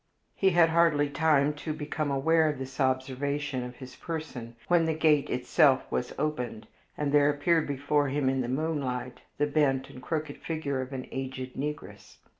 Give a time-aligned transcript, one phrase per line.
[0.33, 4.95] He had hardly time to become aware of this observation of his person when the
[4.95, 6.65] gate itself was opened,
[6.97, 11.07] and there appeared before him, in the moonlight, the bent and crooked figure of an
[11.11, 12.15] aged negress.